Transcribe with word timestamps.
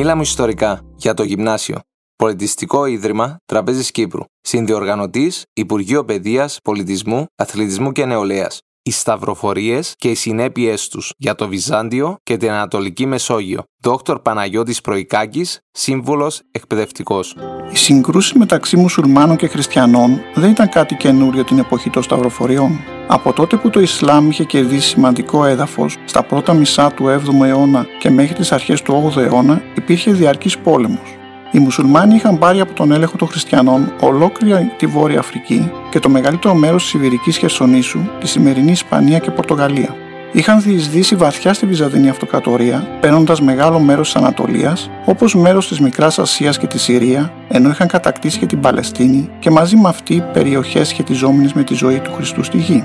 Μίλα 0.00 0.14
μου 0.14 0.22
ιστορικά 0.22 0.80
για 0.96 1.14
το 1.14 1.22
γυμνάσιο. 1.22 1.80
Πολιτιστικό 2.16 2.86
Ίδρυμα 2.86 3.36
Τραπέζης 3.44 3.90
Κύπρου. 3.90 4.22
Συνδιοργανωτής 4.40 5.44
Υπουργείο 5.52 6.04
Παιδείας, 6.04 6.58
Πολιτισμού, 6.64 7.26
Αθλητισμού 7.36 7.92
και 7.92 8.04
Νεολαίας. 8.04 8.60
Οι 8.88 8.90
σταυροφορίες 8.90 9.94
και 9.98 10.08
οι 10.10 10.14
συνέπειές 10.14 10.88
τους 10.88 11.12
για 11.16 11.34
το 11.34 11.48
Βυζάντιο 11.48 12.16
και 12.22 12.36
την 12.36 12.50
Ανατολική 12.50 13.06
Μεσόγειο. 13.06 13.62
Δόκτωρ 13.82 14.20
Παναγιώτης 14.20 14.80
Προϊκάκης, 14.80 15.60
σύμβουλος 15.70 16.40
εκπαιδευτικός. 16.50 17.36
Οι 17.72 17.76
συγκρούσει 17.76 18.38
μεταξύ 18.38 18.76
μουσουλμάνων 18.76 19.36
και 19.36 19.46
χριστιανών 19.46 20.20
δεν 20.34 20.50
ήταν 20.50 20.68
κάτι 20.68 20.94
καινούριο 20.94 21.44
την 21.44 21.58
εποχή 21.58 21.90
των 21.90 22.02
σταυροφοριών. 22.02 22.80
Από 23.06 23.32
τότε 23.32 23.56
που 23.56 23.70
το 23.70 23.80
Ισλάμ 23.80 24.28
είχε 24.28 24.44
κερδίσει 24.44 24.88
σημαντικό 24.88 25.44
έδαφος, 25.44 25.96
στα 26.04 26.22
πρώτα 26.22 26.54
μισά 26.54 26.92
του 26.92 27.04
7ου 27.04 27.44
αιώνα 27.44 27.86
και 27.98 28.10
μέχρι 28.10 28.34
τις 28.34 28.52
αρχές 28.52 28.82
του 28.82 29.12
8ου 29.14 29.20
αιώνα, 29.20 29.62
υπήρχε 29.74 30.12
διαρκής 30.12 30.58
πόλεμος. 30.58 31.17
Οι 31.50 31.58
μουσουλμάνοι 31.58 32.14
είχαν 32.14 32.38
πάρει 32.38 32.60
από 32.60 32.72
τον 32.72 32.92
έλεγχο 32.92 33.16
των 33.16 33.28
χριστιανών 33.28 33.92
ολόκληρη 34.00 34.72
τη 34.76 34.86
Βόρεια 34.86 35.18
Αφρική 35.18 35.70
και 35.90 35.98
το 35.98 36.08
μεγαλύτερο 36.08 36.54
μέρος 36.54 36.82
της 36.82 36.94
Ιβηρική 36.94 37.32
Χερσονήσου, 37.32 38.00
τη 38.20 38.28
σημερινή 38.28 38.70
Ισπανία 38.70 39.18
και 39.18 39.30
Πορτογαλία. 39.30 39.96
Είχαν 40.32 40.62
διεισδύσει 40.62 41.14
βαθιά 41.14 41.52
στη 41.52 41.66
Βυζαντινή 41.66 42.08
Αυτοκρατορία, 42.08 42.86
παίρνοντας 43.00 43.40
μεγάλο 43.40 43.78
μέρος 43.78 44.12
της 44.12 44.22
Ανατολίας, 44.22 44.90
όπως 45.04 45.34
μέρος 45.34 45.68
της 45.68 45.80
Μικράς 45.80 46.18
Ασίας 46.18 46.58
και 46.58 46.66
της 46.66 46.82
Συρία, 46.82 47.32
ενώ 47.48 47.68
είχαν 47.68 47.86
κατακτήσει 47.86 48.38
και 48.38 48.46
την 48.46 48.60
Παλαιστίνη 48.60 49.30
και 49.38 49.50
μαζί 49.50 49.76
με 49.76 49.88
αυτή 49.88 50.24
περιοχές 50.32 50.88
σχετιζόμενες 50.88 51.52
με 51.52 51.62
τη 51.62 51.74
ζωή 51.74 51.98
του 51.98 52.12
Χριστού 52.12 52.42
στη 52.42 52.58
γη. 52.58 52.84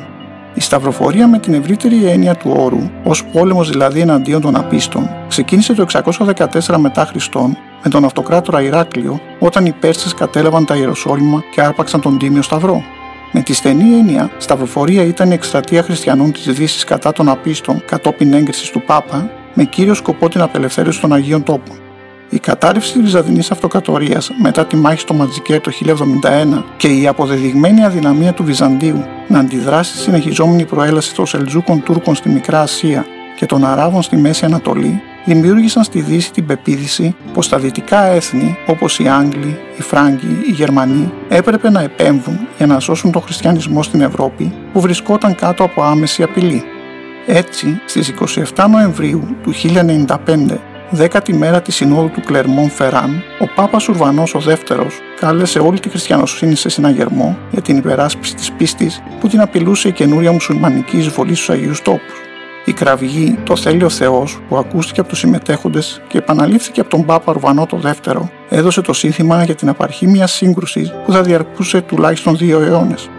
Η 0.53 0.62
σταυροφορία 0.62 1.27
με 1.27 1.39
την 1.39 1.53
ευρύτερη 1.53 2.05
έννοια 2.05 2.36
του 2.36 2.53
όρου, 2.58 2.89
ως 3.03 3.25
πόλεμος 3.25 3.69
δηλαδή 3.69 4.00
εναντίον 4.00 4.41
των 4.41 4.55
απίστων, 4.55 5.09
ξεκίνησε 5.27 5.73
το 5.73 5.86
614 5.91 6.75
μετά 6.77 7.05
Χριστόν 7.05 7.58
με 7.83 7.89
τον 7.89 8.05
αυτοκράτορα 8.05 8.61
Ηράκλειο 8.61 9.19
όταν 9.39 9.66
οι 9.66 9.72
Πέρσες 9.72 10.14
κατέλαβαν 10.14 10.66
τα 10.66 10.75
Ιεροσόλυμα 10.75 11.44
και 11.52 11.61
άρπαξαν 11.61 12.02
τον 12.02 12.17
Τίμιο 12.17 12.42
Σταυρό. 12.42 12.83
Με 13.31 13.42
τη 13.42 13.53
στενή 13.53 13.94
έννοια, 13.94 14.31
σταυροφορία 14.38 15.03
ήταν 15.03 15.31
η 15.31 15.33
εκστρατεία 15.33 15.83
χριστιανών 15.83 16.31
της 16.31 16.45
Δύσης 16.45 16.83
κατά 16.83 17.11
των 17.11 17.30
απίστων 17.30 17.83
κατόπιν 17.86 18.33
έγκρισης 18.33 18.70
του 18.70 18.81
Πάπα, 18.81 19.30
με 19.53 19.64
κύριο 19.64 19.94
σκοπό 19.94 20.30
την 20.30 20.42
απελευθέρωση 20.42 21.02
των 21.02 21.14
Αγίων 21.14 21.44
Τόπων. 21.44 21.83
Η 22.34 22.39
κατάρρευση 22.39 22.94
της 22.94 23.02
Βυζαντινή 23.02 23.39
Αυτοκρατορίας 23.52 24.31
μετά 24.42 24.66
τη 24.66 24.76
μάχη 24.76 25.00
στο 25.00 25.14
Ματζικέ 25.14 25.59
το 25.59 25.72
1071 25.86 26.64
και 26.78 26.88
η 26.88 27.08
αποδεδειγμένη 27.08 27.84
αδυναμία 27.84 28.34
του 28.34 28.44
Βυζαντίου 28.44 29.06
να 29.28 29.39
αντιδράσει 29.39 29.92
στη 29.92 30.00
συνεχιζόμενη 30.00 30.66
προέλαση 30.66 31.16
των 31.16 31.26
Σελτζούκων 31.26 31.84
Τούρκων 31.84 32.16
στη 32.16 32.30
Μικρά 32.30 32.61
Ασία 32.61 33.06
και 33.36 33.45
των 33.45 33.66
Αράβων 33.66 34.02
στη 34.02 34.17
Μέση 34.17 34.45
Ανατολή, 34.45 35.02
δημιούργησαν 35.26 35.84
στη 35.84 36.02
Δύση 36.02 36.31
την 36.31 36.45
πεποίθηση 36.45 37.16
πως 37.34 37.50
τα 37.50 37.58
δυτικά 37.58 38.04
έθνη, 38.04 38.58
όπως 38.67 39.00
οι 39.00 39.08
Άγγλοι, 39.08 39.59
οι 39.78 39.81
Φράγκοι, 39.81 40.42
οι 40.48 40.52
Γερμανοί, 40.52 41.11
έπρεπε 41.30 41.70
να 41.70 41.81
επέμβουν 41.81 42.39
για 42.58 42.67
να 42.67 42.80
σώσουν 42.80 43.11
τον 43.11 43.22
χριστιανισμό 43.22 43.84
στην 43.84 44.02
Ευρώπη 44.02 44.54
που 44.73 44.80
βρισκόταν 44.80 45.36
κάτω 45.36 45.64
από 45.64 45.84
άμεση 45.84 46.23
απειλή. 46.23 46.64
Έτσι, 47.26 47.81
στις 47.86 48.14
27 48.56 48.66
Νοεμβρίου 48.70 49.36
του 49.44 49.54
1095, 49.54 50.72
δέκατη 50.95 51.33
μέρα 51.33 51.61
της 51.61 51.75
Συνόδου 51.75 52.09
του 52.09 52.22
Κλερμόν 52.22 52.69
Φεράν, 52.69 53.23
ο 53.39 53.47
Πάπας 53.55 53.88
Ουρβανός 53.88 54.36
ο 54.36 54.39
δεύτερος 54.39 54.99
κάλεσε 55.19 55.59
όλη 55.59 55.80
τη 55.80 55.89
χριστιανοσύνη 55.89 56.55
σε 56.55 56.69
συναγερμό 56.69 57.38
για 57.52 57.61
την 57.61 57.77
υπεράσπιση 57.77 58.36
της 58.36 58.52
πίστης 58.52 59.03
που 59.19 59.27
την 59.27 59.41
απειλούσε 59.41 59.88
η 59.88 59.91
καινούρια 59.91 60.31
μουσουλμανική 60.31 60.97
εισβολή 60.97 61.36
στους 61.36 61.49
Αγίους 61.49 61.81
Τόπους. 61.81 62.21
Η 62.66 62.73
κραυγή 62.73 63.38
«Το 63.44 63.55
θέλει 63.55 63.83
ο 63.83 63.89
Θεός» 63.89 64.39
που 64.49 64.58
ακούστηκε 64.58 64.99
από 64.99 65.09
τους 65.09 65.19
συμμετέχοντες 65.19 66.02
και 66.08 66.17
επαναλήφθηκε 66.17 66.80
από 66.80 66.89
τον 66.89 67.05
Πάπα 67.05 67.33
Ρουβανό 67.33 67.65
το 67.65 67.77
δεύτερο, 67.77 68.30
έδωσε 68.49 68.81
το 68.81 68.93
σύνθημα 68.93 69.43
για 69.43 69.55
την 69.55 69.70
απαρχή 69.70 70.08
μιας 70.08 70.31
σύγκρουσης 70.31 70.93
που 71.05 71.11
θα 71.11 71.21
διαρκούσε 71.21 71.81
τουλάχιστον 71.81 72.37
δύο 72.37 72.61
αιώνες. 72.61 73.10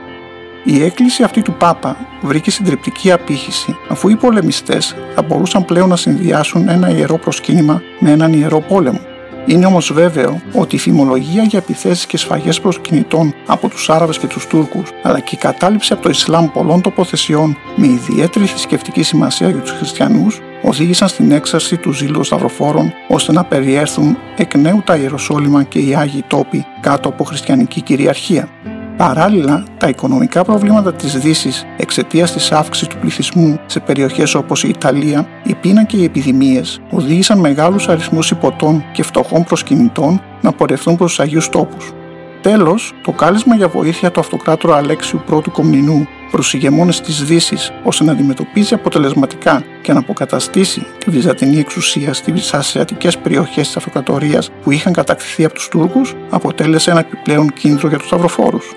Η 0.66 0.82
έκκληση 0.82 1.22
αυτή 1.22 1.42
του 1.42 1.52
Πάπα 1.52 1.96
βρήκε 2.22 2.50
συντριπτική 2.50 3.12
απήχηση 3.12 3.76
αφού 3.88 4.08
οι 4.08 4.16
πολεμιστές 4.16 4.96
θα 5.14 5.22
μπορούσαν 5.22 5.64
πλέον 5.64 5.88
να 5.88 5.96
συνδυάσουν 5.96 6.68
ένα 6.68 6.90
ιερό 6.90 7.18
προσκύνημα 7.18 7.82
με 7.98 8.10
έναν 8.10 8.32
ιερό 8.32 8.60
πόλεμο. 8.60 9.00
Είναι 9.46 9.66
όμως 9.66 9.92
βέβαιο 9.92 10.40
ότι 10.52 10.76
η 10.76 10.78
φημολογία 10.78 11.42
για 11.42 11.58
επιθέσεις 11.58 12.06
και 12.06 12.16
σφαγές 12.16 12.60
προσκυνητών 12.60 13.34
από 13.46 13.68
τους 13.68 13.90
Άραβες 13.90 14.18
και 14.18 14.26
τους 14.26 14.46
Τούρκους, 14.46 14.90
αλλά 15.02 15.20
και 15.20 15.34
η 15.34 15.38
κατάληψη 15.38 15.92
από 15.92 16.02
το 16.02 16.08
Ισλάμ 16.08 16.50
πολλών 16.50 16.80
τοποθεσιών 16.80 17.56
με 17.76 17.86
ιδιαίτερη 17.86 18.46
θρησκευτική 18.46 19.02
σημασία 19.02 19.48
για 19.48 19.60
τους 19.60 19.70
χριστιανούς, 19.70 20.40
οδήγησαν 20.62 21.08
στην 21.08 21.32
έξαρση 21.32 21.76
του 21.76 21.92
ζήλου 21.92 22.24
σταυροφόρων 22.24 22.92
ώστε 23.08 23.32
να 23.32 23.44
περιέρθουν 23.44 24.18
εκ 24.36 24.54
νέου 24.54 24.82
τα 24.84 24.96
Ιεροσόλυμα 24.96 25.62
και 25.62 25.78
οι 25.78 25.94
Άγιοι 25.94 26.24
τόποι 26.26 26.66
κάτω 26.80 27.08
από 27.08 27.24
χριστιανική 27.24 27.80
κυριαρχία. 27.80 28.48
Παράλληλα, 28.96 29.64
τα 29.78 29.88
οικονομικά 29.88 30.44
προβλήματα 30.44 30.92
της 30.92 31.18
δύσης 31.18 31.66
εξαιτίας 31.76 32.32
της 32.32 32.52
αύξησης 32.52 32.88
του 32.88 32.98
πληθυσμού 32.98 33.58
σε 33.66 33.80
περιοχές 33.80 34.34
όπως 34.34 34.64
η 34.64 34.68
Ιταλία, 34.68 35.26
η 35.44 35.54
πείνα 35.54 35.84
και 35.84 35.96
οι 35.96 36.04
επιδημίες 36.04 36.80
οδήγησαν 36.90 37.38
μεγάλους 37.38 37.88
αριθμούς 37.88 38.30
υποτών 38.30 38.84
και 38.92 39.02
φτωχών 39.02 39.44
προσκυνητών 39.44 40.22
να 40.40 40.52
πορευτούν 40.52 40.96
προς 40.96 41.08
τους 41.08 41.20
Αγίους 41.20 41.48
Τόπους. 41.48 41.92
Τέλος, 42.40 42.92
το 43.02 43.12
κάλεσμα 43.12 43.54
για 43.54 43.68
βοήθεια 43.68 44.10
του 44.10 44.20
αυτοκράτορα 44.20 44.76
Αλέξιου 44.76 45.22
πρώτου 45.26 45.50
Κομνηνού 45.50 46.06
προς 46.30 46.54
ηγεμόνες 46.54 47.00
της 47.00 47.24
δύσης 47.24 47.72
ώστε 47.84 48.04
να 48.04 48.12
αντιμετωπίζει 48.12 48.74
αποτελεσματικά 48.74 49.64
και 49.82 49.92
να 49.92 49.98
αποκαταστήσει 49.98 50.86
τη 50.98 51.10
βυζαντινή 51.10 51.58
εξουσία 51.58 52.12
στις 52.12 52.54
ασιατικές 52.54 53.18
περιοχές 53.18 53.66
της 53.66 53.76
αυτοκρατορίας 53.76 54.50
που 54.62 54.70
είχαν 54.70 54.92
κατακτηθεί 54.92 55.44
από 55.44 55.54
τους 55.54 55.68
Τούρκους 55.68 56.14
αποτέλεσε 56.30 56.90
ένα 56.90 57.00
επιπλέον 57.00 57.52
κίνδυνο 57.52 57.88
για 57.88 57.98
τους 57.98 58.06
σταυροφόρους. 58.06 58.74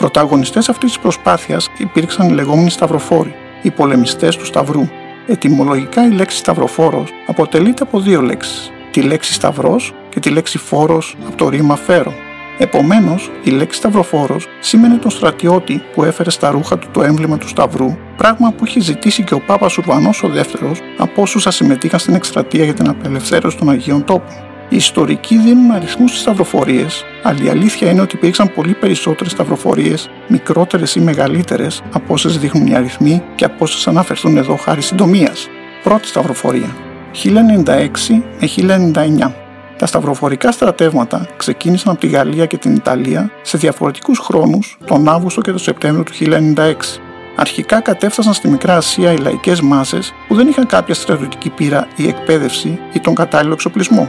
Πρωταγωνιστές 0.00 0.68
αυτής 0.68 0.88
της 0.92 0.98
προσπάθειας 0.98 1.70
υπήρξαν 1.78 2.28
οι 2.28 2.32
λεγόμενοι 2.32 2.70
σταυροφόροι, 2.70 3.34
οι 3.62 3.70
πολεμιστές 3.70 4.36
του 4.36 4.44
Σταυρού. 4.44 4.88
Ετυμολογικά 5.26 6.06
η 6.06 6.10
λέξη 6.10 6.36
σταυροφόρος 6.36 7.10
αποτελείται 7.26 7.82
από 7.82 8.00
δύο 8.00 8.20
λέξεις, 8.20 8.72
τη 8.90 9.02
λέξη 9.02 9.32
σταυρός 9.32 9.94
και 10.08 10.20
τη 10.20 10.30
λέξη 10.30 10.58
φόρος 10.58 11.16
από 11.26 11.36
το 11.36 11.48
ρήμα 11.48 11.76
φέρο. 11.76 12.12
Επομένως, 12.58 13.30
η 13.44 13.50
λέξη 13.50 13.78
Σταυροφόρος 13.78 14.46
σήμαινε 14.60 14.96
τον 14.96 15.10
στρατιώτη 15.10 15.82
που 15.94 16.04
έφερε 16.04 16.30
στα 16.30 16.50
ρούχα 16.50 16.78
του 16.78 16.88
το 16.90 17.02
έμβλημα 17.02 17.38
του 17.38 17.48
Σταυρού, 17.48 17.96
πράγμα 18.16 18.52
που 18.52 18.66
είχε 18.66 18.80
ζητήσει 18.80 19.22
και 19.22 19.34
ο 19.34 19.40
Πάπας 19.40 19.78
Ουρβανός 19.78 20.22
ο 20.22 20.28
δεύτερος 20.28 20.80
από 20.98 21.22
όσους 21.22 21.46
συμμετείχαν 21.48 21.98
στην 21.98 22.14
εκστρατεία 22.14 22.64
για 22.64 22.74
την 22.74 22.88
απελευθέρωση 22.88 23.56
των 23.56 23.70
Αγίων 23.70 24.04
Τόπων. 24.04 24.49
Οι 24.72 24.76
ιστορικοί 24.76 25.38
δίνουν 25.38 25.70
αριθμούς 25.70 26.10
στις 26.10 26.22
σταυροφορίες, 26.22 27.04
αλλά 27.22 27.42
η 27.42 27.48
αλήθεια 27.48 27.90
είναι 27.90 28.00
ότι 28.00 28.16
υπήρξαν 28.16 28.52
πολύ 28.54 28.74
περισσότερες 28.74 29.32
σταυροφορίες, 29.32 30.10
μικρότερες 30.28 30.94
ή 30.94 31.00
μεγαλύτερες 31.00 31.82
από 31.92 32.12
όσες 32.12 32.38
δείχνουν 32.38 32.66
οι 32.66 32.74
αριθμοί 32.74 33.22
και 33.34 33.44
από 33.44 33.56
όσες 33.58 33.86
αναφερθούν 33.86 34.36
εδώ 34.36 34.56
χάρη 34.56 34.82
συντομίας. 34.82 35.48
Πρώτη 35.82 36.06
σταυροφορία. 36.06 36.76
1096 37.12 38.22
με 38.40 38.46
1099. 38.46 39.34
Τα 39.76 39.86
σταυροφορικά 39.86 40.52
στρατεύματα 40.52 41.26
ξεκίνησαν 41.36 41.92
από 41.92 42.00
τη 42.00 42.06
Γαλλία 42.06 42.46
και 42.46 42.56
την 42.56 42.74
Ιταλία 42.74 43.30
σε 43.42 43.58
διαφορετικούς 43.58 44.18
χρόνους 44.18 44.78
τον 44.84 45.08
Αύγουστο 45.08 45.40
και 45.40 45.50
τον 45.50 45.60
Σεπτέμβριο 45.60 46.04
του 46.04 46.12
1096. 46.12 47.00
Αρχικά 47.36 47.80
κατέφτασαν 47.80 48.32
στη 48.32 48.48
Μικρά 48.48 48.76
Ασία 48.76 49.12
οι 49.12 49.16
λαϊκές 49.16 49.60
μάζε 49.60 49.98
που 50.28 50.34
δεν 50.34 50.48
είχαν 50.48 50.66
κάποια 50.66 50.94
στρατιωτική 50.94 51.48
πείρα 51.48 51.88
ή 51.96 52.08
εκπαίδευση 52.08 52.78
ή 52.92 53.00
τον 53.00 53.14
κατάλληλο 53.14 53.52
εξοπλισμό. 53.52 54.08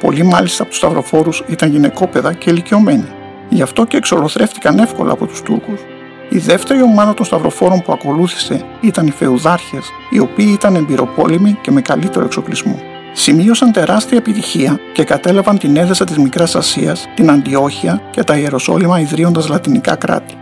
Πολλοί 0.00 0.22
μάλιστα 0.22 0.62
από 0.62 0.70
τους 0.70 0.80
σταυροφόρους 0.80 1.44
ήταν 1.46 1.70
γυναικόπαιδα 1.70 2.32
και 2.32 2.50
ηλικιωμένοι. 2.50 3.08
Γι' 3.48 3.62
αυτό 3.62 3.84
και 3.84 3.96
εξολοθρεύτηκαν 3.96 4.78
εύκολα 4.78 5.12
από 5.12 5.26
τους 5.26 5.42
Τούρκους. 5.42 5.80
Η 6.28 6.38
δεύτερη 6.38 6.82
ομάδα 6.82 7.14
των 7.14 7.24
σταυροφόρων 7.26 7.82
που 7.82 7.92
ακολούθησε 7.92 8.64
ήταν 8.80 9.06
οι 9.06 9.10
Φεουδάρχες, 9.10 9.84
οι 10.10 10.18
οποίοι 10.18 10.50
ήταν 10.52 10.74
εμπειροπόλεμοι 10.74 11.58
και 11.62 11.70
με 11.70 11.80
καλύτερο 11.80 12.24
εξοπλισμό. 12.24 12.80
Σημείωσαν 13.12 13.72
τεράστια 13.72 14.18
επιτυχία 14.18 14.80
και 14.92 15.04
κατέλαβαν 15.04 15.58
την 15.58 15.76
έδεσα 15.76 16.04
της 16.04 16.18
Μικράς 16.18 16.54
Ασίας, 16.56 17.08
την 17.14 17.30
Αντιόχεια 17.30 18.02
και 18.10 18.24
τα 18.24 18.36
Ιεροσόλυμα 18.36 19.00
ιδρύοντας 19.00 19.48
λατινικά 19.48 19.94
κράτη. 19.94 20.34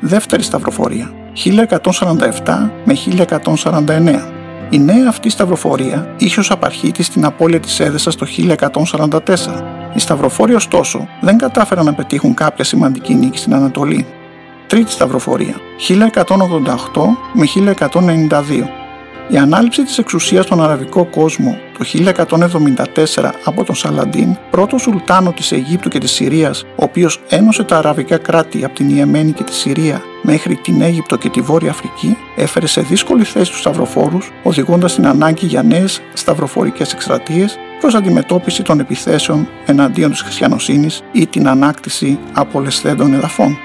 Δεύτερη 0.00 0.42
σταυροφορία, 0.42 1.12
1147 1.32 2.70
με 2.84 2.94
1149. 2.94 4.33
Η 4.74 4.78
νέα 4.78 5.08
αυτή 5.08 5.28
σταυροφορία 5.28 6.14
είχε 6.18 6.40
ως 6.40 6.50
απαρχή 6.50 6.92
τη 6.92 7.08
την 7.08 7.24
απώλεια 7.24 7.60
της 7.60 7.80
έδεσας 7.80 8.16
το 8.16 8.26
1144. 8.26 9.18
Οι 9.94 9.98
σταυροφόροι, 9.98 10.54
ωστόσο, 10.54 11.08
δεν 11.20 11.38
κατάφεραν 11.38 11.84
να 11.84 11.94
πετύχουν 11.94 12.34
κάποια 12.34 12.64
σημαντική 12.64 13.14
νίκη 13.14 13.38
στην 13.38 13.54
Ανατολή. 13.54 14.06
Τρίτη 14.66 14.90
σταυροφορία, 14.90 15.54
1188 15.76 17.16
με 17.32 17.46
1192. 17.46 18.83
Η 19.28 19.36
ανάληψη 19.36 19.82
της 19.82 19.98
εξουσίας 19.98 20.44
στον 20.44 20.62
αραβικό 20.62 21.04
κόσμο 21.04 21.58
το 21.78 21.84
1174 23.14 23.30
από 23.44 23.64
τον 23.64 23.74
Σαλαντίν, 23.74 24.36
πρώτο 24.50 24.78
σουλτάνο 24.78 25.32
της 25.32 25.52
Αιγύπτου 25.52 25.88
και 25.88 25.98
της 25.98 26.10
Συρίας, 26.10 26.62
ο 26.62 26.84
οποίος 26.84 27.20
ένωσε 27.28 27.62
τα 27.64 27.78
αραβικά 27.78 28.16
κράτη 28.16 28.64
από 28.64 28.74
την 28.74 28.96
Ιεμένη 28.96 29.32
και 29.32 29.42
τη 29.42 29.54
Συρία 29.54 30.02
μέχρι 30.22 30.54
την 30.54 30.82
Αίγυπτο 30.82 31.16
και 31.16 31.28
τη 31.28 31.40
Βόρεια 31.40 31.70
Αφρική 31.70 32.16
έφερε 32.36 32.66
σε 32.66 32.80
δύσκολη 32.80 33.24
θέση 33.24 33.50
τους 33.50 33.60
σταυροφόρους, 33.60 34.32
οδηγώντας 34.42 34.94
την 34.94 35.06
ανάγκη 35.06 35.46
για 35.46 35.62
νέες 35.62 36.00
σταυροφορικές 36.12 36.92
εκστρατείες 36.92 37.58
προς 37.80 37.94
αντιμετώπιση 37.94 38.62
των 38.62 38.80
επιθέσεων 38.80 39.48
εναντίον 39.66 40.10
της 40.10 40.20
χριστιανοσύνης 40.20 41.02
ή 41.12 41.26
την 41.26 41.48
ανάκτηση 41.48 42.18
απολεσθέντων 42.32 43.14
εδαφών. 43.14 43.56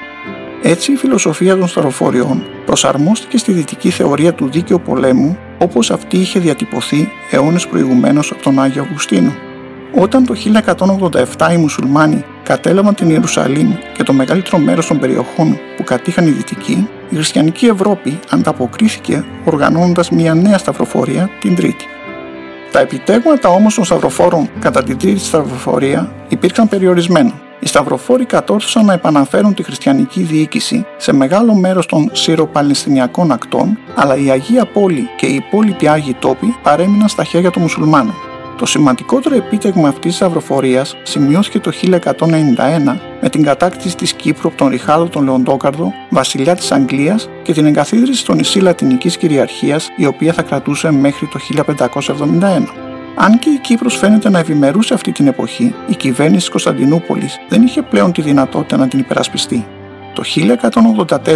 Έτσι, 0.61 0.91
η 0.91 0.95
φιλοσοφία 0.95 1.57
των 1.57 1.67
σταυροφοριών 1.67 2.43
προσαρμόστηκε 2.65 3.37
στη 3.37 3.51
δυτική 3.51 3.89
θεωρία 3.89 4.33
του 4.33 4.49
δίκαιου 4.49 4.81
πολέμου 4.81 5.37
όπως 5.59 5.91
αυτή 5.91 6.17
είχε 6.17 6.39
διατυπωθεί 6.39 7.09
αιώνες 7.31 7.67
προηγουμένως 7.67 8.31
από 8.31 8.41
τον 8.41 8.59
Άγιο 8.59 8.81
Αυγουστίνο. 8.81 9.35
Όταν 9.95 10.25
το 10.25 10.35
1187 11.37 11.51
οι 11.53 11.57
μουσουλμάνοι 11.57 12.23
κατέλαβαν 12.43 12.95
την 12.95 13.09
Ιερουσαλήμ 13.09 13.75
και 13.93 14.03
το 14.03 14.13
μεγαλύτερο 14.13 14.57
μέρος 14.57 14.87
των 14.87 14.99
περιοχών 14.99 15.59
που 15.77 15.83
κατήχαν 15.83 16.27
οι 16.27 16.29
Δυτικοί, 16.29 16.87
η 17.09 17.15
χριστιανική 17.15 17.65
Ευρώπη 17.65 18.19
ανταποκρίθηκε 18.29 19.25
οργανώνοντας 19.45 20.09
μια 20.09 20.33
νέα 20.33 20.57
σταυροφορία 20.57 21.29
την 21.39 21.55
Τρίτη. 21.55 21.85
Τα 22.71 22.79
επιτέγματα 22.79 23.49
όμως 23.49 23.75
των 23.75 23.83
σταυροφόρων 23.83 24.49
κατά 24.59 24.83
την 24.83 24.97
Τρίτη 24.97 25.19
σταυροφορία 25.19 26.11
υπήρξαν 26.27 26.67
περιορισμένα. 26.67 27.48
Οι 27.59 27.67
σταυροφόροι 27.67 28.25
κατόρθωσαν 28.25 28.85
να 28.85 28.93
επαναφέρουν 28.93 29.53
τη 29.53 29.63
χριστιανική 29.63 30.21
διοίκηση 30.21 30.85
σε 30.97 31.13
μεγάλο 31.13 31.53
μέρος 31.53 31.85
των 31.85 32.09
Σύρο-Παλαιστινιακών 32.11 33.31
ακτών, 33.31 33.77
αλλά 33.95 34.15
η 34.15 34.29
Αγία 34.29 34.65
Πόλη 34.65 35.09
και 35.17 35.25
οι 35.25 35.35
υπόλοιποι 35.35 35.87
Άγιοι 35.87 36.13
τόποι 36.13 36.55
παρέμειναν 36.63 37.07
στα 37.07 37.23
χέρια 37.23 37.51
των 37.51 37.61
μουσουλμάνων. 37.61 38.13
Το 38.57 38.65
σημαντικότερο 38.65 39.35
επίτευγμα 39.35 39.87
αυτής 39.87 40.11
της 40.11 40.21
αυροφορίας 40.21 40.95
σημειώθηκε 41.03 41.59
το 41.59 41.71
1191 41.71 42.99
με 43.21 43.29
την 43.29 43.43
κατάκτηση 43.43 43.95
της 43.95 44.13
Κύπρου 44.13 44.47
από 44.47 44.57
τον 44.57 44.67
Ριχάρδο 44.67 45.05
τον 45.05 45.23
Λεοντόκαρδο, 45.23 45.93
βασιλιά 46.09 46.55
της 46.55 46.71
Αγγλίας 46.71 47.29
και 47.43 47.53
την 47.53 47.65
εγκαθίδρυση 47.65 48.19
στο 48.19 48.33
νησί 48.33 48.59
Λατινικής 48.59 49.17
Κυριαρχίας 49.17 49.89
η 49.95 50.05
οποία 50.05 50.33
θα 50.33 50.41
κρατούσε 50.41 50.91
μέχρι 50.91 51.27
το 51.27 51.39
1571. 51.39 52.88
Αν 53.21 53.39
και 53.39 53.49
η 53.49 53.57
Κύπρος 53.57 53.97
φαίνεται 53.97 54.29
να 54.29 54.39
ευημερούσε 54.39 54.93
αυτή 54.93 55.11
την 55.11 55.27
εποχή, 55.27 55.75
η 55.87 55.95
κυβέρνηση 55.95 56.39
της 56.39 56.49
Κωνσταντινούπολης 56.49 57.39
δεν 57.49 57.63
είχε 57.63 57.81
πλέον 57.81 58.11
τη 58.11 58.21
δυνατότητα 58.21 58.77
να 58.77 58.87
την 58.87 58.99
υπερασπιστεί. 58.99 59.65
Το 60.13 60.23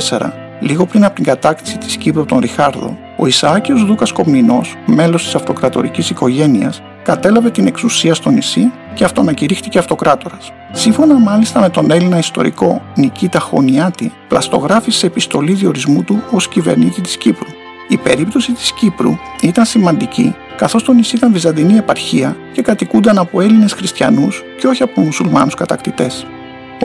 1184, 0.09 0.31
λίγο 0.59 0.85
πριν 0.85 1.06
από 1.06 1.15
την 1.15 1.24
κατάκτηση 1.24 1.77
της 1.77 1.97
Κύπρου 1.97 2.21
από 2.21 2.30
τον 2.30 2.39
Ριχάρδο, 2.39 2.97
ο 3.18 3.25
Ισαάκιος 3.25 3.85
Δούκας 3.85 4.12
Κομνηνός, 4.12 4.75
μέλος 4.85 5.24
της 5.24 5.35
αυτοκρατορικής 5.35 6.09
οικογένειας, 6.09 6.81
κατέλαβε 7.03 7.50
την 7.50 7.68
εξουσία 7.68 8.13
στο 8.13 8.29
νησί 8.29 8.71
και 8.94 9.03
αυτονακηρύχθηκε 9.03 9.77
αυτοκράτορας. 9.77 10.51
Σύμφωνα 10.71 11.19
μάλιστα 11.19 11.59
με 11.59 11.69
τον 11.69 11.91
Έλληνα 11.91 12.18
ιστορικό 12.18 12.81
Νικήτα 12.95 13.39
Χωνιάτη, 13.39 14.12
πλαστογράφησε 14.27 14.97
σε 14.97 15.06
επιστολή 15.06 15.53
διορισμού 15.53 16.03
του 16.03 16.24
ως 16.31 16.47
κυβερνήτη 16.47 17.01
της 17.01 17.18
Κύπρου. 17.18 17.47
Η 17.88 17.97
περίπτωση 17.97 18.51
της 18.51 18.71
Κύπρου 18.71 19.18
ήταν 19.41 19.65
σημαντική 19.65 20.36
καθώς 20.57 20.83
το 20.83 20.94
νησί 20.94 21.15
ήταν 21.15 21.33
βυζαντινή 21.33 21.77
επαρχία 21.77 22.38
και 22.51 22.61
κατοικούνταν 22.61 23.17
από 23.17 23.41
Έλληνες 23.41 23.73
χριστιανούς 23.73 24.44
και 24.59 24.67
όχι 24.67 24.83
από 24.83 25.01
μουσουλμάνους 25.01 25.53
κατακτητές. 25.53 26.25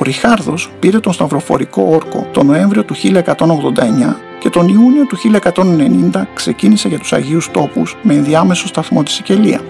Ο 0.01 0.05
Ριχάρδος 0.05 0.71
πήρε 0.79 1.01
τον 1.01 1.13
Σταυροφορικό 1.13 1.83
Όρκο 1.83 2.27
τον 2.33 2.47
Νοέμβριο 2.47 2.85
του 2.85 2.95
1189 2.95 4.17
και 4.39 4.51
τον 4.51 4.69
Ιούνιο 4.69 5.07
του 5.07 5.17
1190 5.17 6.27
ξεκίνησε 6.35 6.89
για 6.89 6.99
τους 6.99 7.13
Αγίους 7.13 7.51
Τόπους 7.51 7.97
με 8.03 8.15
ενδιάμεσο 8.15 8.67
σταθμό 8.67 9.03
της 9.03 9.15
Σικελία. 9.15 9.61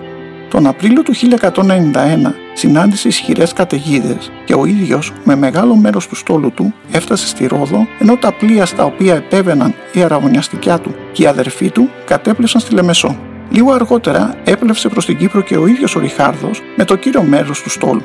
Τον 0.50 0.66
Απρίλιο 0.66 1.02
του 1.02 1.12
1191 1.14 2.34
συνάντησε 2.54 3.08
ισχυρές 3.08 3.52
καταιγίδες 3.52 4.32
και 4.44 4.54
ο 4.54 4.64
ίδιος 4.64 5.12
με 5.24 5.36
μεγάλο 5.36 5.76
μέρος 5.76 6.08
του 6.08 6.14
στόλου 6.14 6.50
του 6.50 6.74
έφτασε 6.90 7.26
στη 7.26 7.46
Ρόδο, 7.46 7.86
ενώ 7.98 8.16
τα 8.16 8.32
πλοία 8.32 8.66
στα 8.66 8.84
οποία 8.84 9.14
επέβαιναν 9.14 9.74
η 9.92 10.02
αραβωνιαστικιά 10.02 10.78
του 10.78 10.94
και 11.12 11.22
οι 11.22 11.26
αδερφοί 11.26 11.70
του 11.70 11.88
κατέπλευσαν 12.04 12.60
στη 12.60 12.74
Λεμεσό. 12.74 13.27
Λίγο 13.50 13.72
αργότερα 13.72 14.34
έπλευσε 14.44 14.88
προς 14.88 15.06
την 15.06 15.16
Κύπρο 15.16 15.40
και 15.40 15.56
ο 15.56 15.66
ίδιος 15.66 15.96
ο 15.96 16.00
Ριχάρδος 16.00 16.62
με 16.76 16.84
το 16.84 16.96
κύριο 16.96 17.22
μέρος 17.22 17.62
του 17.62 17.70
στόλου. 17.70 18.02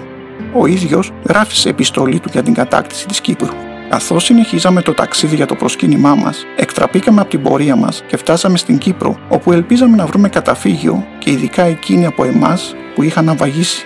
Ο 0.54 0.66
ίδιος 0.66 1.12
γράφει 1.28 1.56
σε 1.56 1.70
επιστολή 1.70 2.20
του 2.20 2.30
για 2.32 2.44
την 2.44 2.54
κατάκτηση 2.54 3.08
της 3.08 3.22
Κύπρου. 3.22 3.54
Καθώς 3.90 4.24
συνεχίζαμε 4.24 4.82
το 4.82 4.94
ταξίδι 4.94 5.36
για 5.36 5.46
το 5.46 5.56
προσκύνημά 5.56 6.16
μας, 6.16 6.46
εκτραπήκαμε 6.56 7.22
από 7.22 7.30
την 7.30 7.42
πορεία 7.42 7.76
μας 7.76 8.04
και 8.08 8.18
φτάσαμε 8.18 8.58
στην 8.58 8.78
Κύπρο, 8.78 9.20
όπου 9.30 9.52
ελπίζαμε 9.52 9.96
να 9.96 10.06
βρούμε 10.06 10.30
καταφύγιο 10.30 11.06
και 11.20 11.32
ειδικά 11.32 11.64
εκείνοι 11.64 12.06
από 12.06 12.24
εμάς 12.24 12.76
που 12.96 13.04
είχαν 13.04 13.26
ναυαγήσει. 13.26 13.86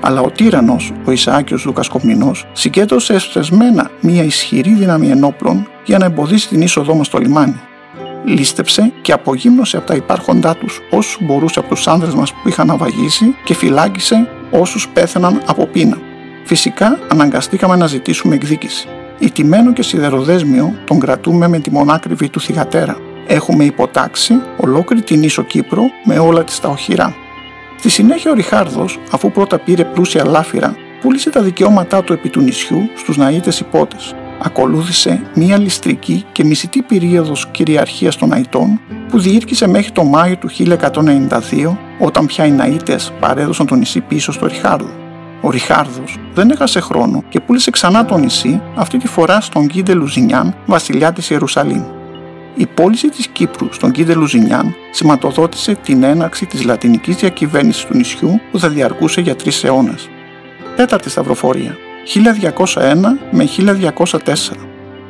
Αλλά 0.00 0.20
ο 0.20 0.30
τύρανος, 0.30 0.92
ο 1.04 1.10
Ισαάκιος 1.10 1.64
Λούκας 1.64 1.88
Κομνηνό, 1.88 2.32
συγκέντρωσε 2.52 3.14
εσπεσμένα 3.14 3.90
μια 4.00 4.22
ισχυρή 4.22 4.74
δύναμη 4.74 5.10
ενόπλων 5.10 5.68
για 5.84 5.98
να 5.98 6.04
εμποδίσει 6.04 6.48
την 6.48 6.60
είσοδό 6.60 6.94
μας 6.94 7.06
στο 7.06 7.18
λιμάνι 7.18 7.60
λίστεψε 8.24 8.92
και 9.00 9.12
απογύμνωσε 9.12 9.76
από 9.76 9.86
τα 9.86 9.94
υπάρχοντά 9.94 10.56
τους 10.56 10.80
όσους 10.90 11.18
μπορούσε 11.20 11.58
από 11.58 11.68
τους 11.68 11.86
άνδρες 11.88 12.14
μας 12.14 12.32
που 12.32 12.48
είχαν 12.48 12.70
αβαγίσει 12.70 13.34
και 13.44 13.54
φυλάκισε 13.54 14.28
όσους 14.50 14.88
πέθαναν 14.88 15.42
από 15.46 15.66
πείνα. 15.66 15.98
Φυσικά 16.44 16.98
αναγκαστήκαμε 17.08 17.76
να 17.76 17.86
ζητήσουμε 17.86 18.34
εκδίκηση. 18.34 18.88
Ιτημένο 19.18 19.72
και 19.72 19.82
σιδεροδέσμιο 19.82 20.74
τον 20.84 21.00
κρατούμε 21.00 21.48
με 21.48 21.58
τη 21.58 21.70
μονάκριβη 21.70 22.28
του 22.28 22.40
θυγατέρα. 22.40 22.96
Έχουμε 23.26 23.64
υποτάξει 23.64 24.34
ολόκληρη 24.56 25.02
την 25.02 25.22
ίσο 25.22 25.42
Κύπρο 25.42 25.82
με 26.04 26.18
όλα 26.18 26.44
της 26.44 26.60
τα 26.60 26.68
οχυρά. 26.68 27.14
Στη 27.78 27.88
συνέχεια 27.88 28.30
ο 28.30 28.34
Ριχάρδος, 28.34 28.98
αφού 29.10 29.30
πρώτα 29.30 29.58
πήρε 29.58 29.84
πλούσια 29.84 30.24
λάφυρα, 30.24 30.76
πούλησε 31.00 31.30
τα 31.30 31.42
δικαιώματά 31.42 32.02
του 32.02 32.12
επί 32.12 32.28
του 32.28 32.40
νησιού 32.40 32.88
στους 32.96 33.18
ναΐτες 33.18 33.60
υπότες 33.60 34.14
ακολούθησε 34.42 35.22
μία 35.34 35.58
ληστρική 35.58 36.24
και 36.32 36.44
μισητή 36.44 36.82
περίοδος 36.82 37.48
κυριαρχίας 37.50 38.16
των 38.16 38.32
Αϊτών 38.32 38.80
που 39.08 39.18
διήρκησε 39.18 39.68
μέχρι 39.68 39.90
το 39.90 40.04
Μάιο 40.04 40.36
του 40.36 40.50
1192 40.50 41.76
όταν 41.98 42.26
πια 42.26 42.46
οι 42.46 42.54
Ναΐτες 42.58 43.12
παρέδωσαν 43.20 43.66
το 43.66 43.74
νησί 43.74 44.00
πίσω 44.00 44.32
στο 44.32 44.46
Ριχάρδο. 44.46 44.90
Ο 45.40 45.50
Ριχάρδος 45.50 46.18
δεν 46.34 46.50
έχασε 46.50 46.80
χρόνο 46.80 47.22
και 47.28 47.40
πούλησε 47.40 47.70
ξανά 47.70 48.04
το 48.04 48.16
νησί, 48.16 48.62
αυτή 48.74 48.98
τη 48.98 49.06
φορά 49.06 49.40
στον 49.40 49.66
Κίντε 49.66 49.94
Λουζινιάν, 49.94 50.54
βασιλιά 50.66 51.12
της 51.12 51.30
Ιερουσαλήμ. 51.30 51.82
Η 52.54 52.66
πώληση 52.66 53.08
της 53.08 53.26
Κύπρου 53.26 53.72
στον 53.72 53.90
Κίντε 53.90 54.14
Λουζινιάν 54.14 54.74
σηματοδότησε 54.90 55.74
την 55.74 56.02
έναρξη 56.02 56.46
της 56.46 56.64
λατινικής 56.64 57.16
διακυβέρνησης 57.16 57.84
του 57.84 57.96
νησιού 57.96 58.40
που 58.50 58.58
θα 58.58 58.68
διαρκούσε 58.68 59.20
για 59.20 59.36
τρεις 59.36 59.64
αιώνες. 59.64 60.08
Τέταρτη 60.76 61.10
σταυροφορία. 61.10 61.76
1201 62.04 63.18
με 63.30 63.48
1204. 63.56 64.34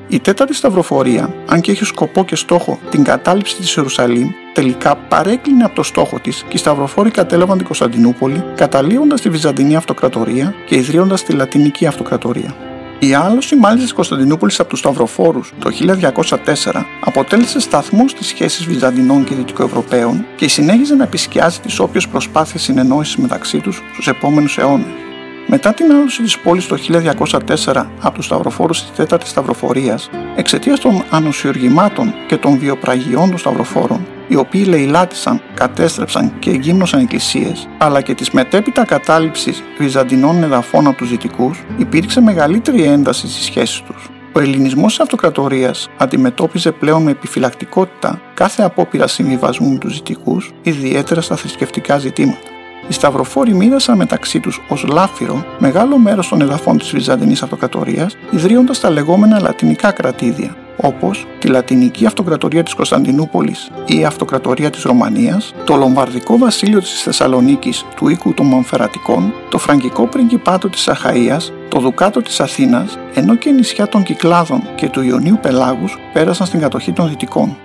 Η 0.09 0.21
τέταρτη 0.21 0.55
σταυροφορία, 0.55 1.35
αν 1.47 1.61
και 1.61 1.71
έχει 1.71 1.85
σκοπό 1.85 2.25
και 2.25 2.37
στόχο 2.37 2.79
την 2.91 3.05
κατάληψη 3.05 3.57
της 3.57 3.77
Ιερουσαλήμ, 3.77 4.31
τελικά 4.53 4.97
παρέκλεινε 4.97 5.65
από 5.65 5.75
το 5.75 5.83
στόχο 5.83 6.19
της 6.19 6.43
και 6.43 6.57
οι 6.57 6.57
σταυροφόροι 6.57 7.11
κατέλαβαν 7.11 7.57
την 7.57 7.67
Κωνσταντινούπολη, 7.67 8.45
καταλύοντας 8.55 9.21
τη 9.21 9.31
Βυζαντινή 9.31 9.77
Αυτοκρατορία 9.77 10.55
και 10.67 10.77
ιδρύοντας 10.77 11.25
τη 11.25 11.33
Λατινική 11.33 11.87
Αυτοκρατορία. 11.87 12.55
Η 12.99 13.15
άλωση 13.15 13.57
μάλιστα 13.57 13.83
της 13.83 13.93
Κωνσταντινούπολης 13.93 14.61
από 14.61 14.69
τους 14.69 14.79
Σταυροφόρους 14.79 15.53
το 15.59 15.71
1204 15.71 16.85
αποτέλεσε 17.05 17.61
σταθμό 17.61 18.09
στις 18.09 18.27
σχέσεις 18.27 18.65
Βυζαντινών 18.65 19.25
και 19.25 19.35
Δυτικοευρωπαίων 19.35 20.27
και 20.37 20.49
συνέχιζε 20.49 20.95
να 20.95 21.05
επισκιάζει 21.05 21.61
τις 21.61 21.79
όποιες 21.79 22.09
προσπάθειες 22.09 22.63
συνεννόησης 22.63 23.17
μεταξύ 23.17 23.59
τους 23.59 23.83
στους 23.93 24.09
επόμενους 24.09 24.59
αιώνες. 24.59 25.10
Μετά 25.53 25.75
την 25.75 25.93
άλωση 25.93 26.23
της 26.23 26.39
πόλης 26.39 26.67
το 26.67 26.77
1204 26.77 27.87
από 28.01 28.15
τους 28.15 28.25
Σταυροφόρους 28.25 28.83
της 28.83 29.07
4η 29.07 29.25
Σταυροφορίας, 29.25 30.11
εξαιτίας 30.37 30.81
των 30.81 31.05
ανοσιοργημάτων 31.11 32.15
και 32.27 32.37
των 32.37 32.59
βιοπραγιών 32.59 33.29
των 33.29 33.39
Σταυροφόρων, 33.39 34.07
οι 34.29 34.37
οποίοι 34.37 34.65
λαιλάτισαν, 34.69 35.43
κατέστρεψαν 35.55 36.33
και 36.39 36.51
εγκύμνωσαν 36.51 37.01
εκκλησίες, 37.01 37.69
αλλά 37.79 38.01
και 38.01 38.15
της 38.15 38.31
μετέπειτα 38.31 38.85
κατάληψης 38.85 39.63
βυζαντινών 39.79 40.43
εδαφών 40.43 40.87
από 40.87 40.97
τους 40.97 41.09
Δυτικούς, 41.11 41.65
υπήρξε 41.77 42.21
μεγαλύτερη 42.21 42.83
ένταση 42.83 43.29
στις 43.29 43.45
σχέσεις 43.45 43.83
τους. 43.83 44.09
Ο 44.33 44.41
ελληνισμός 44.41 44.91
της 44.91 45.01
αυτοκρατορίας 45.01 45.89
αντιμετώπιζε 45.97 46.73
πλέον 46.73 47.03
με 47.03 47.11
επιφυλακτικότητα 47.11 48.21
κάθε 48.35 48.63
απόπειρα 48.63 49.07
συμβιβασμού 49.07 49.73
με 49.73 49.79
τους 49.79 49.95
Δυτικούς, 49.95 50.53
ιδιαίτερα 50.63 51.21
στα 51.21 51.37
θρησκευτικά 51.37 51.99
ζητήματα. 51.99 52.60
Οι 52.89 52.93
Σταυροφόροι 52.93 53.55
μοίρασαν 53.55 53.97
μεταξύ 53.97 54.41
τους 54.41 54.63
ως 54.69 54.85
λάφυρο 54.89 55.45
μεγάλο 55.59 55.99
μέρος 55.99 56.29
των 56.29 56.41
εδαφών 56.41 56.79
της 56.79 56.91
Βυζαντινής 56.91 57.43
Αυτοκρατορίας, 57.43 58.17
ιδρύοντας 58.31 58.81
τα 58.81 58.91
λεγόμενα 58.91 59.41
λατινικά 59.41 59.91
κρατήδια, 59.91 60.57
όπως 60.77 61.27
τη 61.39 61.49
Λατινική 61.49 62.07
Αυτοκρατορία 62.07 62.63
της 62.63 62.75
Κωνσταντινούπολης 62.75 63.71
ή 63.87 63.99
η 63.99 64.05
Αυτοκρατορία 64.05 64.71
της 64.71 64.83
Ρωμανίας, 64.83 65.55
το 65.65 65.77
Λομβαρδικό 65.77 66.39
Βασίλειο 66.39 66.81
της 66.81 67.03
Θεσσαλονίκης 67.03 67.85
του 67.97 68.09
οίκου 68.09 68.35
των 68.35 68.47
Μαμφερατικών, 68.47 69.33
το 69.51 69.59
Φραγκικό 69.59 70.07
Πριγκιπάτο 70.07 70.69
της 70.69 70.89
Αχαία, 70.89 71.41
το 71.69 71.81
Δουκάτο 71.81 72.23
της 72.23 72.41
Αθήνας, 72.41 72.99
ενώ 73.15 73.35
και 73.35 73.51
νησιά 73.51 73.89
των 73.89 74.03
Κυκλάδων 74.03 74.63
και 74.75 74.89
του 74.89 75.03
Ιωνίου 75.03 75.39
Πελάγους 75.43 75.99
πέρασαν 76.13 76.47
στην 76.47 76.61
κατοχή 76.61 76.93
των 76.93 77.09
Δυτικών. 77.09 77.57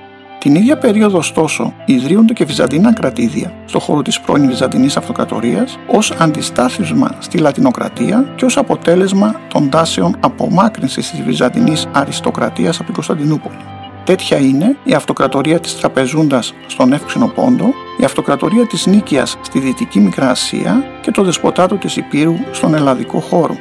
Την 0.46 0.56
ίδια 0.56 0.78
περίοδο, 0.78 1.18
ωστόσο, 1.18 1.74
ιδρύονται 1.86 2.34
και 2.34 2.46
βυζαντινά 2.46 2.94
κρατήδια 2.94 3.54
στο 3.66 3.80
χώρο 3.80 4.02
της 4.02 4.20
πρώην 4.20 4.48
Βυζαντινής 4.48 4.98
Αυτοκρατορίας 4.98 5.80
ως 5.88 6.12
αντιστάθμισμα 6.12 7.16
στη 7.20 7.38
Λατινοκρατία 7.38 8.34
και 8.36 8.46
ως 8.46 8.58
αποτέλεσμα 8.58 9.40
των 9.48 9.70
τάσεων 9.70 10.16
απομάκρυνσης 10.20 11.10
της 11.12 11.22
Βυζαντινής 11.22 11.88
Αριστοκρατίας 11.92 12.76
από 12.76 12.86
την 12.86 12.94
Κωνσταντινούπολη. 12.94 13.56
Τέτοια 14.04 14.38
είναι 14.38 14.78
η 14.84 14.94
αυτοκρατορία 14.94 15.60
της 15.60 15.78
Τραπεζούντας 15.78 16.54
στον 16.68 16.94
Εύξηνο 16.94 17.28
Πόντο, 17.28 17.74
η 18.02 18.04
αυτοκρατορία 18.04 18.68
της 18.68 18.86
Νίκαιας 18.86 19.38
στη 19.42 19.60
Δυτική 19.60 20.00
Μικρά 20.00 20.30
Ασία 20.30 20.84
και 21.02 21.12
το 21.12 21.24
δεσποτάτο 21.24 21.76
της 21.76 21.96
Υπήρου 21.96 22.36
στον 22.52 22.74
Ελλαδικό 22.74 23.20
χώρο. 23.20 23.58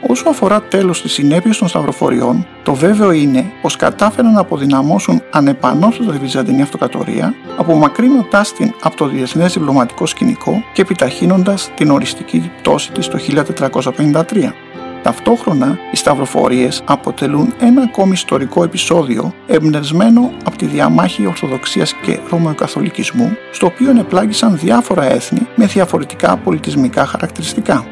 Όσο 0.00 0.28
αφορά 0.28 0.62
τέλος 0.62 1.02
τι 1.02 1.08
συνέπειε 1.08 1.52
των 1.58 1.68
σταυροφοριών, 1.68 2.46
το 2.62 2.74
βέβαιο 2.74 3.12
είναι 3.12 3.52
πως 3.62 3.76
κατάφεραν 3.76 4.32
να 4.32 4.40
αποδυναμώσουν 4.40 5.22
ανεπανόρθωτα 5.30 6.12
τη 6.12 6.18
Βυζαντινή 6.18 6.62
Αυτοκρατορία, 6.62 7.34
απομακρύνοντάς 7.56 8.52
την 8.52 8.72
από 8.82 8.96
το 8.96 9.06
διεθνές 9.06 9.52
διπλωματικό 9.52 10.06
σκηνικό 10.06 10.62
και 10.72 10.82
επιταχύνοντας 10.82 11.70
την 11.74 11.90
οριστική 11.90 12.50
πτώση 12.58 12.92
της 12.92 13.08
το 13.08 13.18
1453. 13.18 14.52
Ταυτόχρονα, 15.02 15.78
οι 15.92 15.96
σταυροφορίες 15.96 16.82
αποτελούν 16.84 17.54
ένα 17.58 17.82
ακόμη 17.82 18.12
ιστορικό 18.12 18.62
επεισόδιο 18.62 19.32
εμπνευσμένο 19.46 20.32
από 20.44 20.56
τη 20.56 20.66
διαμάχη 20.66 21.26
Ορθοδοξίας 21.26 21.92
και 21.92 22.18
Ρωμαιοκαθολικισμού, 22.30 23.36
στο 23.50 23.66
οποίο 23.66 23.90
ενεπλάγησαν 23.90 24.58
διάφορα 24.58 25.04
έθνη 25.04 25.46
με 25.56 25.66
διαφορετικά 25.66 26.36
πολιτισμικά 26.36 27.06
χαρακτηριστικά. 27.06 27.86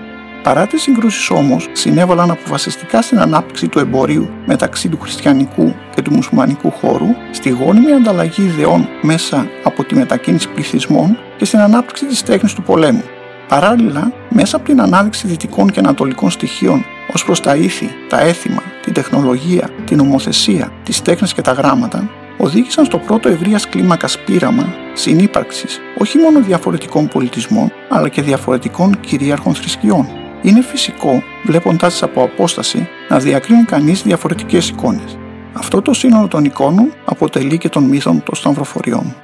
Παρά 0.44 0.66
τις 0.66 0.82
συγκρούσεις 0.82 1.30
όμως, 1.30 1.68
συνέβαλαν 1.72 2.30
αποφασιστικά 2.30 3.02
στην 3.02 3.18
ανάπτυξη 3.18 3.68
του 3.68 3.78
εμπορίου 3.78 4.30
μεταξύ 4.46 4.88
του 4.88 4.98
χριστιανικού 5.00 5.74
και 5.94 6.02
του 6.02 6.12
μουσουλμανικού 6.14 6.70
χώρου, 6.70 7.06
στη 7.30 7.48
γόνιμη 7.48 7.92
ανταλλαγή 7.92 8.42
ιδεών 8.42 8.88
μέσα 9.02 9.46
από 9.64 9.84
τη 9.84 9.94
μετακίνηση 9.94 10.48
πληθυσμών 10.48 11.18
και 11.36 11.44
στην 11.44 11.58
ανάπτυξη 11.58 12.06
της 12.06 12.22
τέχνης 12.22 12.52
του 12.52 12.62
πολέμου. 12.62 13.02
Παράλληλα, 13.48 14.12
μέσα 14.28 14.56
από 14.56 14.64
την 14.64 14.80
ανάδειξη 14.80 15.26
δυτικών 15.26 15.70
και 15.70 15.78
ανατολικών 15.78 16.30
στοιχείων 16.30 16.84
ως 17.12 17.24
προς 17.24 17.40
τα 17.40 17.56
ήθη, 17.56 17.90
τα 18.08 18.20
έθιμα, 18.20 18.62
την 18.82 18.92
τεχνολογία, 18.92 19.70
την 19.84 20.00
ομοθεσία, 20.00 20.72
τις 20.82 21.02
τέχνες 21.02 21.34
και 21.34 21.42
τα 21.42 21.52
γράμματα, 21.52 22.10
οδήγησαν 22.36 22.84
στο 22.84 22.98
πρώτο 22.98 23.28
ευρείας 23.28 23.68
κλίμακας 23.68 24.18
πείραμα 24.18 24.74
συνύπαρξης 24.92 25.80
όχι 25.98 26.18
μόνο 26.18 26.40
διαφορετικών 26.40 27.08
πολιτισμών, 27.08 27.72
αλλά 27.88 28.08
και 28.08 28.22
διαφορετικών 28.22 29.00
κυρίαρχων 29.00 29.54
θρησκειών. 29.54 30.24
Είναι 30.44 30.62
φυσικό, 30.62 31.22
βλέποντάς 31.44 31.92
τις 31.92 32.02
από 32.02 32.22
απόσταση, 32.22 32.88
να 33.08 33.18
διακρίνει 33.18 33.62
κανείς 33.62 34.02
διαφορετικές 34.02 34.68
εικόνες. 34.68 35.18
Αυτό 35.52 35.82
το 35.82 35.92
σύνολο 35.92 36.28
των 36.28 36.44
εικόνων 36.44 36.92
αποτελεί 37.04 37.58
και 37.58 37.68
τον 37.68 37.84
μύθο 37.84 38.22
των 38.24 38.34
σταυροφοριών. 38.34 39.14